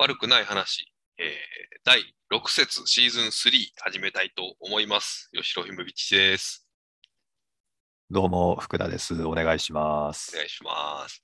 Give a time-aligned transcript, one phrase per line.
[0.00, 1.26] 悪くない話、えー、
[1.84, 1.98] 第
[2.32, 5.28] 6節シーズン3始めたいと思います。
[5.32, 6.64] 吉野ひむびちです。
[8.08, 9.20] どうも、福田です。
[9.24, 10.36] お願いします。
[10.36, 11.20] お願いします。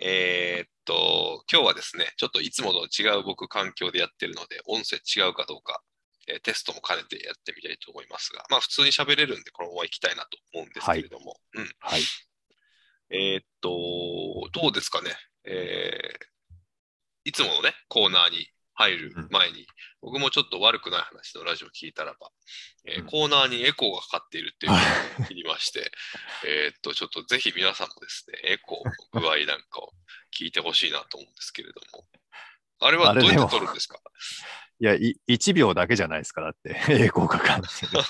[0.00, 5.82] えーっと、今日はですね、ちょっといつもと違う僕環境でやってるので、音声違うかどうか、
[6.28, 11.70] えーテストも兼ねてやってみたいと思いますが、まあ普通に喋れるんで、このまま行きたいなと思うんですけれども、うん。
[11.80, 12.00] はい。
[13.10, 15.10] えーっと、どうですかね。
[15.44, 16.31] えー
[17.24, 19.66] いつものね、コーナーに入る前に、
[20.00, 22.30] 僕もちょっと悪くない話のラジオ聞いたらば、
[22.86, 23.06] えーうん。
[23.06, 24.78] コーナーにエコーがかかっているっていうの
[25.24, 25.92] を知りまして、
[26.46, 29.92] えーっと、ちょっとぜひ皆さんもですね、エコーの具合なんかを
[30.36, 32.06] 聞いてほしいなと思うんですけれども、
[32.80, 34.00] あれはどうやって撮るんですか？
[34.80, 37.70] いや、い1秒だけじゃないですか、だって、 栄光かかんない。
[37.70, 38.02] い どう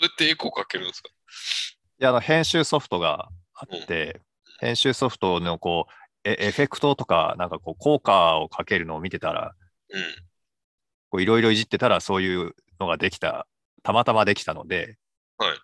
[0.00, 1.10] やってエコーかけるんですか？
[1.98, 4.20] や、あの、編集ソフトがあって、
[4.58, 5.92] 編集ソフトのこう、
[6.24, 9.54] エエフェクトとか、なんかこう、効果をかけるのを見てたら、
[11.14, 13.46] いろいろいじってたら、そういうのができた、
[13.82, 14.98] たまたまできたので、
[15.38, 15.58] はい。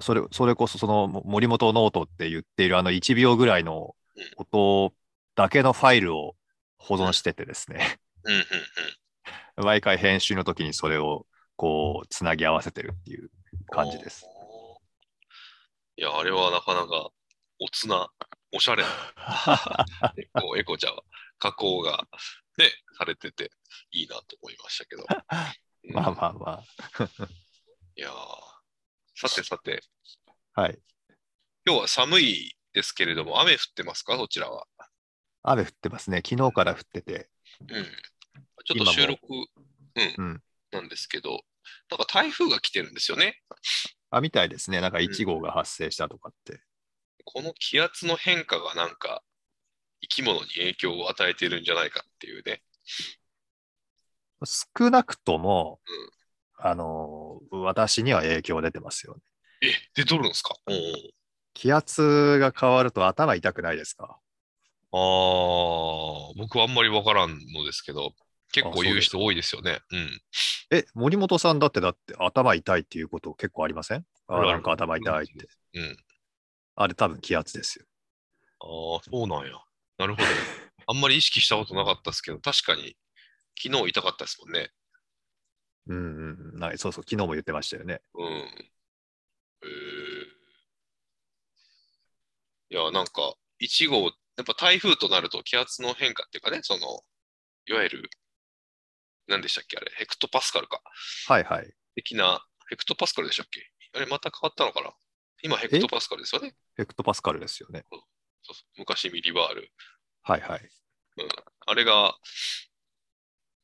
[0.00, 3.96] それそれこそ、そのも森本ノートって言っているあの1秒ぐらいの
[4.36, 4.92] 音
[5.34, 6.36] だけのファイルを
[6.76, 8.40] 保存しててですね、うんうん
[9.58, 9.64] うん。
[9.64, 13.30] 毎回編集の時にそれをこう、つなぎ合わせてるっていう
[13.70, 14.24] 感じです。
[15.96, 17.10] いや、あれはなかなか
[17.58, 18.08] おつな、
[18.52, 18.88] おしゃれな
[20.16, 21.02] エコ エコちゃんは
[21.38, 22.06] 加工が
[22.56, 23.50] ね、されてて
[23.92, 25.02] いいなと思いましたけど。
[25.02, 26.64] うんまあまあま
[27.96, 28.14] いやー
[29.14, 29.82] さてさて、
[30.54, 30.60] あ。
[30.62, 30.78] はい。
[31.66, 34.16] 今日は寒いですけれども、雨降ってますか？
[34.16, 34.66] そちらは。
[35.42, 36.22] 雨降ってますね。
[36.24, 37.30] 昨日から降ってて。
[37.60, 37.84] うん。
[38.64, 40.42] ちょっと収録、うん、うん。
[40.70, 41.40] なんですけど、
[41.90, 43.40] なんか台風が来てるんですよね。
[44.10, 44.80] あ、みたいですね。
[44.80, 46.60] なんか1号が発生したとかって。
[47.30, 49.22] この気圧の変化がなんか
[50.00, 52.62] 生き物に影響を与えてるんじゃないかっていうね。
[54.44, 55.78] 少なくとも、
[56.56, 59.20] あの、私には影響出てますよね。
[59.60, 60.56] え、で、どるんですか？
[60.68, 60.80] うんうん。
[61.52, 64.04] 気圧が変わると頭痛くないですか？
[64.04, 64.18] ああ、
[66.38, 68.14] 僕はあんまりわからんのですけど、
[68.52, 69.80] 結構言う人あ多いですよね。
[69.90, 70.22] うん。
[70.70, 74.06] え、森本さんだってだって頭痛いっていうこと結構ありません？
[74.28, 75.48] あなんか頭痛いって。
[75.74, 75.96] うん。
[76.80, 77.86] あれ多分気圧ですよ。
[78.60, 78.66] あ
[78.98, 79.52] あ、そうなんや。
[79.98, 80.26] なるほど。
[80.86, 82.96] あんまり意識したことなかったですけど、確かに
[83.60, 84.70] 昨日痛かったですもんね。
[85.88, 86.58] うんうんうん。
[86.58, 88.00] ないそうそう、昨日も言ってましたよね。
[88.14, 88.28] うん。
[89.62, 89.68] えー、
[92.70, 94.04] いや、なんか、1号、
[94.36, 97.04] やっぱ台風となると気圧の変化っていうかね、その、
[97.66, 98.10] いわゆる、
[99.26, 100.80] 何でしたっけあれ、ヘクトパスカルか。
[101.26, 101.74] はいはい。
[101.96, 103.68] 的な、ヘクトパスカルでしたっけ？
[103.94, 104.94] あれ、また変わったのかな？
[105.42, 106.54] 今、ヘクトパスカルですよね。
[106.76, 107.84] ヘクトパスカルですよね。
[107.90, 108.00] そう
[108.42, 109.70] そう昔ミリバール。
[110.22, 110.60] はいはい。
[111.18, 111.28] うん。
[111.66, 112.14] あれが、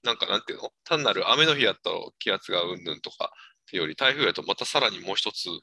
[0.03, 0.71] なんかなんていうの？
[0.85, 5.61] 単なる雨の日やったら気圧がうんぬんとかっていうより、台風やとまたさらにもう一つ、ちょ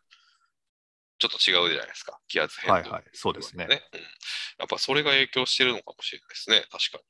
[1.28, 2.20] っと違うじゃないですか。
[2.28, 2.74] 気圧変動。
[2.74, 3.04] はいはい。
[3.14, 3.66] そうですね。
[3.66, 3.72] うん。
[3.72, 3.78] や
[4.66, 6.64] っぱそれが影響してるのかもしれないですね。
[6.72, 7.04] 確か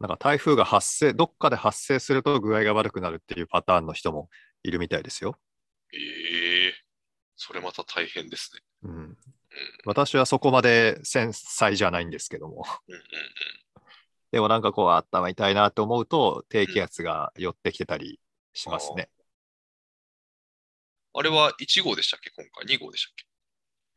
[0.00, 4.28] なんか台風が発生、どっかで発生すると具合が悪くなるっていうパターンの人も
[4.64, 5.38] いるみたいですよ。
[5.92, 5.98] に。
[6.00, 6.41] ええ
[7.44, 8.60] それまた大変ですね。
[8.84, 9.16] うん、
[9.84, 12.64] 私はそこまで繊細じゃないんですけども。
[12.86, 13.06] うんうんうん。
[14.30, 18.20] でもなんかこう頭痛いなと思うと低気圧が寄ってきてたり
[18.54, 19.10] しますね。
[21.14, 22.30] あれは1号でしたっけ？
[22.30, 23.14] 今回？2号でしたっ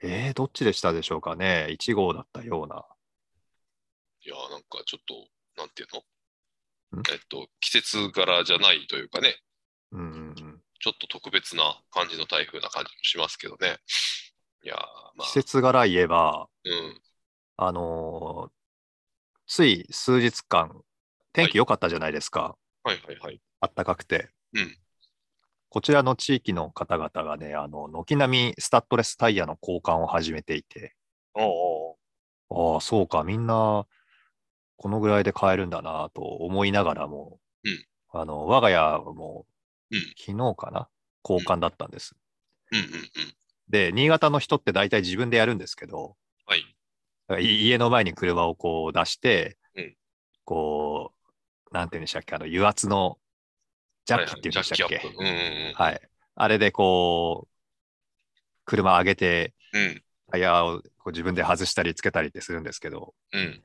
[0.01, 0.07] け？
[0.07, 1.67] えー、どっちでしたでしょうかね。
[1.69, 2.83] 1号だったような。
[4.25, 6.99] いやーなんかちょっと、なんていうの？
[6.99, 7.03] ん？
[7.11, 9.39] えっと、季節柄じゃないというかね、
[9.91, 13.77] うんうんうん、ちょっと特別な感じの台風な感じもしますけどね。
[14.63, 14.77] いやー
[15.15, 17.01] まあ季、節柄言えば、うん。
[17.57, 18.51] あのー
[19.47, 20.81] つい数日間、
[21.31, 22.57] 天気良かったじゃないですか。
[22.83, 23.39] はいはいはい。
[23.59, 24.29] あったかくて。
[24.53, 24.77] うん
[25.69, 30.95] こちらの地域の方々がね、あの、軒並みスタッドレスタイヤの交換を始めていて、
[31.33, 31.95] おう
[32.49, 33.85] ああ、そうか、みんな、
[34.77, 37.85] このぐらいで買えるんだなと思いながらも、うん
[38.17, 39.54] あの、我が家もうん
[40.17, 40.89] 昨日かな、
[41.27, 42.15] 交換だったんです。
[42.71, 43.09] うんうんうん。
[43.69, 46.15] で、新潟の人って大体自分でやるんですけど、
[46.45, 47.43] はい。
[47.43, 49.95] 家の前に車をこう出して、うん
[50.43, 51.13] こ
[51.71, 53.17] う、なんていうんでしたっけ、あの、油圧の
[54.05, 55.01] ジャッキっていうんでしたっけ？
[55.73, 56.01] はい。
[56.35, 57.51] あれでこう、
[58.65, 60.03] 車上げて、うん。
[60.31, 63.63] タイヤをこう自分で外したりつけたりってするんですけど、うん。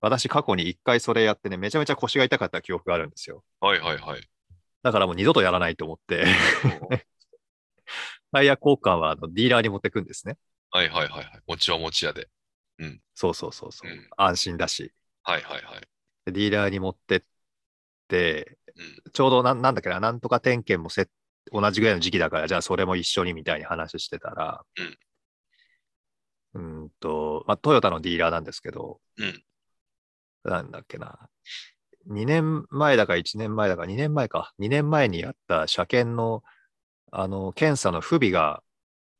[0.00, 3.44] 私過去に一回それやってね、めちゃめちゃ腰が痛かった記憶があるんですよ。
[3.60, 4.28] はいはいはい。
[4.82, 6.24] だからもう二度とやらないと思って、
[8.32, 10.38] タイヤ交換はあのディーラーに持ってくんですね。
[10.70, 11.42] はいはいはいはい。
[11.46, 12.28] 持ちは持ちやで。
[13.14, 14.92] そうそうそうそう、うん安心だし。
[15.22, 15.80] はいはいはい。
[16.24, 17.22] でディーラーに持ってっ
[18.08, 19.12] て、うん。
[19.12, 21.08] ちょうどなんなんだっけな、なんとか点検もせ
[21.52, 24.64] 同じぐらいの時期だから、じゃあそれも一緒にみたいに話してたら、
[26.54, 29.42] うん、んと、まあ、トヨタのディーラーなんですけど、うん
[30.44, 31.28] なんだっけな、
[32.06, 36.42] 2年前だか1年前だか、2年前か、2年前にやった車検の、
[37.10, 38.62] あの、検査の不備が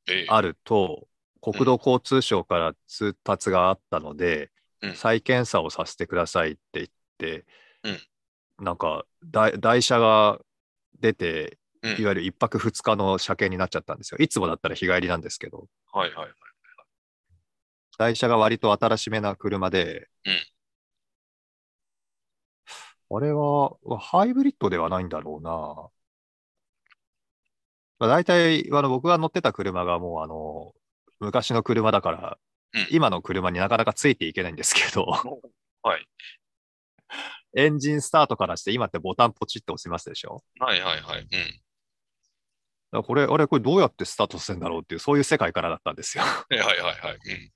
[0.09, 0.27] ええ。
[0.29, 1.09] あると、
[1.41, 4.51] 国土交通省から通達があったので、
[4.81, 4.97] うん。
[4.97, 6.87] 再検査をさせてくださいって言っ
[7.19, 7.45] て、
[8.59, 10.41] なんか台、台車が
[11.01, 12.01] 出て、うん。
[12.01, 14.19] いわゆる1泊2日の車検になっちゃったんですよ。
[14.19, 16.33] いつもだったら日帰りなんですけど、はいはいはい。
[17.99, 20.09] 台車が割と新しめな車で、
[23.15, 25.89] あれはハイブリッドではないんだろうな。
[27.99, 30.73] まあ、大体あの僕が乗ってた車がもうあの
[31.21, 32.39] 昔の車だから、
[32.75, 35.05] うん今の車になかなかついていけないんですけど、
[35.83, 36.07] はい。
[37.55, 40.43] エンジンスタートからして今ってボタンポチッと押せますでしょ？
[40.59, 41.29] はいはいはい。
[42.93, 43.03] うん。
[43.03, 46.25] これ、あれ、これどうやってスタートするんだろうっていう、そういう世界からだったんですよ。
[46.25, 47.15] はいはいはいはい。
[47.15, 47.53] うん。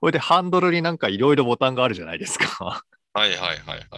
[0.00, 2.82] これでハンドルになんかいろいろボタンがあるじゃないですか。
[3.14, 3.88] はいはいはいはい。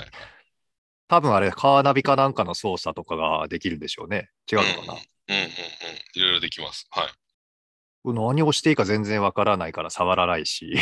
[1.10, 4.30] 多分あれ、カーナビかなんかの操作とかができるんでしょうね。
[4.50, 4.92] 違うのかな？
[4.92, 5.50] うんうんうん。
[6.14, 6.86] いろいろできます。
[6.92, 7.08] はい。
[8.04, 10.72] 何をしていいか全然わからないから触らないし。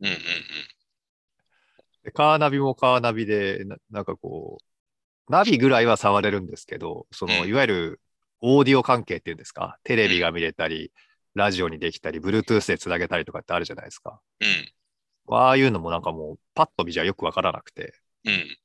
[0.00, 0.18] うんうんうん。
[2.02, 8.00] でカーナビもカーナビでな、なんかこう、ナビぐらいは触れるんですけど、その、うんいわゆる
[8.40, 10.92] オーディオ関係っていうんですか、テレビが見れたり、
[11.34, 14.20] ラジオにできたり、Bluetooth でつなげたりとかってあるじゃないですか。
[14.40, 14.72] うん。
[15.32, 17.94] ああいうのもなんかもう、パッと見じゃよくわからなくて、
[18.24, 18.58] うん。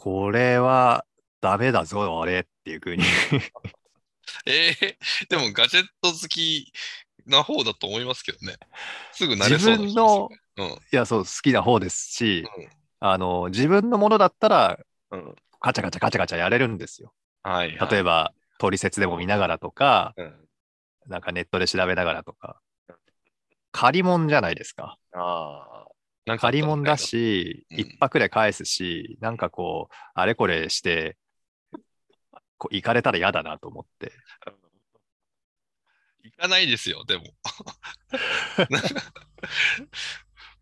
[0.00, 1.04] これは
[1.40, 3.02] ダメだぞ、あれっていうふうに。
[4.46, 4.98] ええ
[5.28, 6.72] でもガジェット好き
[7.26, 8.58] な方だと思いますけどね。
[9.10, 9.86] すぐ慣れそうなね。
[9.86, 10.66] 自分のうん。
[10.68, 12.68] いや、そう、好きな方ですし、うん
[13.00, 14.78] あの、自分のものだったら、
[15.10, 15.34] うん。
[15.58, 17.12] カチャカチャカチャカチャやれるんですよ。
[17.42, 17.90] はい、はい。
[17.90, 20.48] 例えば、取説でも見ながらとか、うん。
[21.08, 22.60] なんかネットで調べながらとか。
[23.72, 24.96] 借り物じゃないですか。
[25.12, 25.87] ああ。
[26.28, 26.96] なん借り物だ。
[26.98, 31.16] し、うん一泊で返すし、なんかこう、あれこれして、
[32.58, 34.12] こう行かれたら嫌だなと思って。
[36.22, 37.24] 行かないですよ、でも。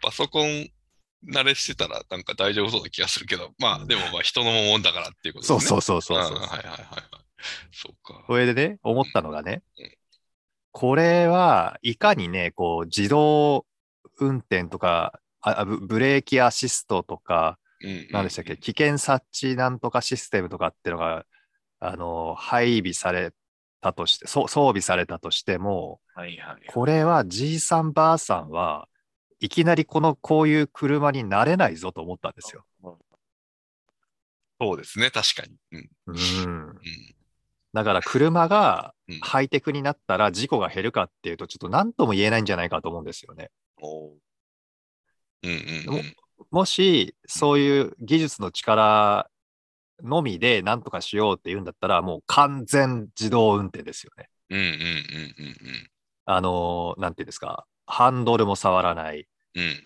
[0.02, 0.70] パソコン
[1.26, 5.60] 慣れしてたらなんか大丈夫そうな気がするけど、まあでもまあ人のもんだからっていうことですね。
[5.60, 6.38] そうそうそうそうそう。
[6.38, 7.02] んはいはいはいはい。
[7.72, 8.24] そうか。
[8.26, 9.90] それでね、思ったのがねうん、
[10.70, 13.66] これはいかにね、こう、自動
[14.18, 21.24] 運転とか、ああブブレーキアシストとか、うん何でしたっけ、危険察知なんとかシステムとかっていうのが、
[21.78, 23.32] あの、配備され
[23.80, 26.66] たとして、そう装備されたとしても、はいはい。
[26.68, 28.88] これはじいさんばあさんは
[29.40, 32.64] いきなりこのこういう車になれないぞと思ったんですよ。
[34.58, 35.54] そうですね、確かに。
[35.72, 35.90] うん。
[36.06, 36.16] うん。
[36.16, 36.80] うん。
[37.74, 43.50] だから車がうんハイテクになったら事故が減るかっていうと、ちょっと何とも言えないんじゃないかと思うんですよね。
[43.82, 44.12] おう
[45.42, 46.14] うんうんうん。
[46.50, 49.28] もし、そういう技術の力
[50.02, 54.28] のみで何とかしようって言うんだったら、もう完全自動運転ですよね。
[54.50, 55.90] うんうんうんうん
[56.28, 59.26] あのーなんていうんですか、ハンドルも触らない。
[59.54, 59.62] うん。
[59.62, 59.82] うん。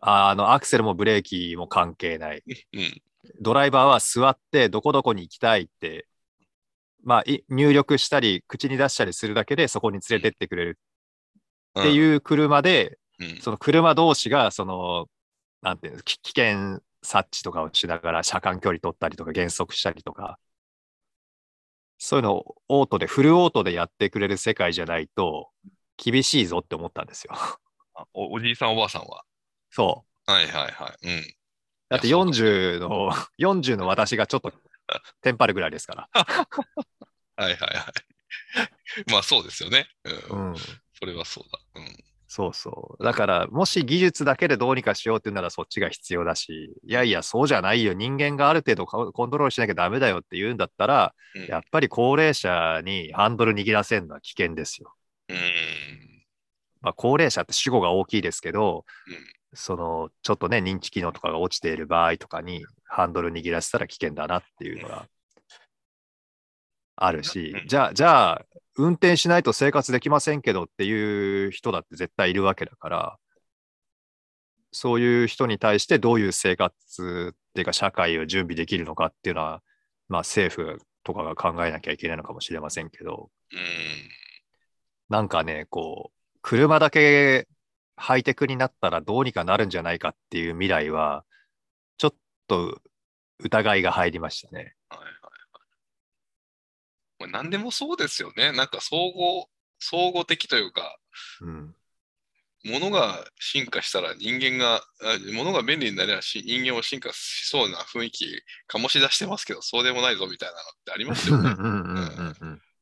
[0.00, 2.42] あの、アクセルもブレーキも関係ない。
[2.72, 3.02] うん。
[3.40, 6.06] ドライバーは座ってどこどこに行きたいって、
[7.02, 10.78] まあ、い入力したり、口に出したりするだけでそこに連れてってくれる
[11.78, 12.88] ってういう車で、ん。
[12.88, 12.96] うん。
[13.40, 15.08] その車同士が、その、
[15.62, 20.38] なんていうの、き危険察知とかをしながら車間距離取ったりとか減速したりとか、
[21.98, 25.50] そういうのをオートで、フルオートでやってくれる世界じゃないと、
[25.96, 27.32] 厳しいぞって思ったんですよ。
[27.94, 29.22] あおおじいさんおばあさんは？
[29.70, 30.30] そう。
[30.30, 31.08] はいはいはい。
[31.08, 31.22] うん。
[31.88, 34.52] だっていやそう40の、40の私がちょっと
[35.22, 39.10] テンパるぐらいですか はいはいはい。
[39.10, 39.88] まあそうですよね。
[40.04, 40.36] うら。
[40.36, 40.48] ん。
[40.50, 40.56] うん。
[40.56, 41.60] それはそうだ。
[41.76, 42.04] うん。
[42.34, 43.04] そうそう。
[43.04, 47.92] だから、もし技術だけでどうにかしようっていうならそっちが必要だし、いやいや、そうじゃないよ。
[47.92, 54.96] 人間がある程度ココントロールしなきゃダメだよって言うんだったら、うんやっぱり高齢者にハンドル握らせるのは危険ですよ。
[55.28, 55.36] うん。
[56.80, 59.14] まあ、高齢者って主語が大きいですけど、うん
[59.56, 65.06] その、ちょっとね、認知機能とかが落ちている場合とかに、ハンドル握らせたら危険だなっていうのが
[66.96, 68.44] あるしう、んじゃあ、じゃあ、
[68.76, 73.18] 運転しないと生活できませんけどっていう人だって絶対いるわけだから、
[74.72, 79.62] そういう人に対してどういう生活っていうか社会を準備できるのかっていうのは、
[80.08, 83.58] まあ政府とかが考えなきゃいけないのかもしれませんけど、うん。
[85.08, 87.46] なんかね、こう、車だけ
[87.96, 91.24] ハイテクになったらどうにかなるんじゃないかっていう未来は、
[91.98, 92.14] ちょっ
[92.48, 92.80] と
[93.38, 94.74] 疑いが入りましたね。
[97.24, 97.32] はいはいはい。
[97.32, 98.52] まあ、何でもそうですよね。
[98.52, 100.98] なんか総合、総合的というか、
[101.40, 101.74] うん。
[102.64, 104.82] 物が進化したら人間が、あ
[105.34, 111.54] 物が便利になればし人間も進化しそうな雰囲気醸し出してますけど、そうでもないぞみたいなのってありますよね。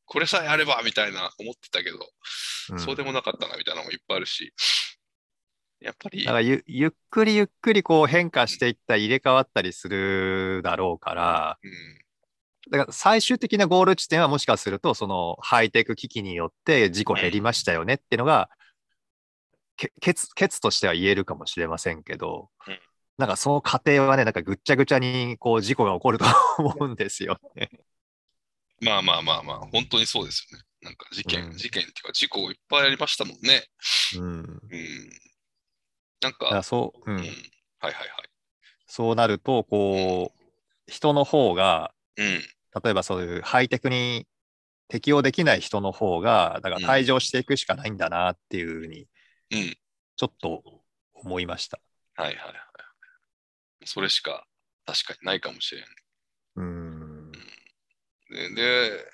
[0.05, 1.97] これさえあればみたいな思ってたけど、
[2.71, 4.53] うんそうでもなかったなみたいなのもいっぱいあるし、
[5.81, 11.71] やっぱり、だからゆゆっくりゆっくりこう変化していったり入れ替わったりするだろうから、うん、
[12.71, 18.49] だから最終的なゴール地点はもしかすると、そのハイテク機器によって事故減りましたよねっていうのが、
[19.75, 22.79] けケツケツとしては言えるかもしれませんけどうん、
[23.17, 26.25] なんかその過程はね、なんかぐっちゃぐちゃにこう事故が起こると
[26.57, 27.69] 思うんですよね。
[28.81, 30.63] まあまあまあまあ、本当にそうですよね。
[30.81, 33.67] なんか事件、うん事件っていうか事故いっぱいありましたもんね。
[34.17, 34.23] うん。
[34.23, 34.59] うん。
[36.21, 37.23] なんか、そう、うんうん。
[37.23, 38.09] はいはいはい。
[38.87, 42.25] そうなると、こう、人の方が、うん。
[42.83, 44.27] 例えばそういうハイテクに
[44.87, 49.07] 適応できない人の方が、だから退場していくしかないんだなっていうふうに、
[49.51, 49.77] うん。
[50.15, 50.63] ちょっと
[51.13, 51.79] 思いました。
[52.15, 52.53] はいはいはい。
[53.85, 54.45] それしか
[54.85, 55.85] 確かにないかもしれん。
[56.55, 57.31] うん。
[58.29, 59.05] で、で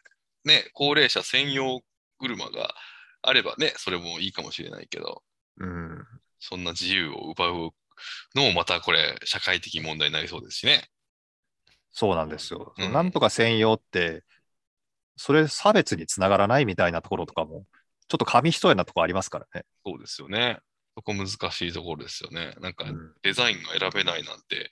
[0.46, 1.82] ね、高齢者専用
[2.20, 2.74] 車が
[3.22, 5.24] あればね、それもいいかもしれないけど、
[5.58, 6.06] うん。
[6.40, 7.54] そんな自由を奪う
[8.36, 10.90] のもまたこれ、社会的問題になりそうですしね。
[11.92, 12.74] そうなんですよ。
[12.78, 14.24] うんなんとか専用って、
[15.16, 17.66] それ差別につながらないみたいなところとかも、
[18.08, 19.66] ちょっと紙一重なところありますからね。
[19.86, 20.60] そうですよね。
[20.96, 21.34] そこ難し
[21.68, 22.54] いところですよね。
[22.60, 24.70] なんかうんデザインが選べないなんて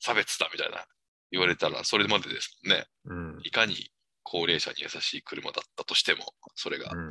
[0.00, 0.84] 差別だみたいな
[1.30, 2.86] 言われたらそれまでですもんね。
[3.04, 3.40] うん。
[3.44, 3.90] いかに
[4.22, 6.90] 高齢者に優しい車だったとしても、それが。
[6.92, 7.10] うんうん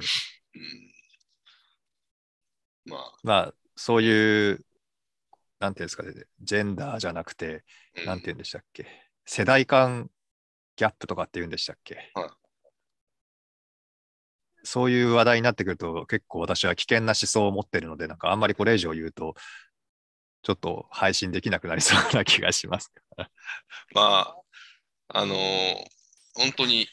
[2.85, 4.65] まあ、まあ、そういう、
[5.59, 7.63] なんていうんですかね、ジェンダーじゃなくて、
[7.97, 8.87] うんなんて言うんでしたっけ、
[9.31, 10.09] 世代間
[10.75, 12.11] ギャップとかって言うんでしたっけ？
[12.15, 12.29] はい
[14.63, 19.35] そういう話題になってくると、結構私は危険な思想を持ってるので、なんかあんまりこれ以上言うと、
[20.43, 22.91] ちょっと配信できなくなりそうな気がします。
[23.95, 24.35] まあ、
[25.19, 25.85] あのー
[26.33, 26.89] 本当に、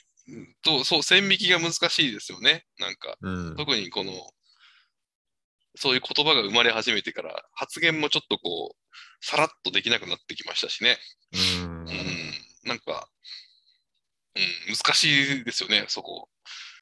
[0.62, 2.66] とそう、線引きが難しいですよね。
[2.78, 3.57] なんか、うん。
[3.57, 4.12] 特にこの、
[5.75, 10.99] そういう言葉が生まれ始めてから、発言もちょっとこう、さらっとできなくなってきましたしね。
[12.67, 13.09] なんか、
[14.35, 16.29] うん、難しいですよね、そこ。